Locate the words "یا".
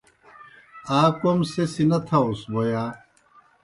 2.71-2.83